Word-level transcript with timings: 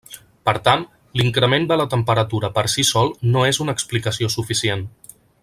Per 0.47 0.53
tant, 0.67 0.85
l'increment 1.21 1.67
de 1.71 1.77
la 1.81 1.85
temperatura 1.91 2.51
per 2.57 2.63
si 2.77 2.87
sol 2.93 3.13
no 3.37 3.45
és 3.51 3.61
una 3.67 3.77
explicació 3.79 4.33
suficient. 4.39 4.85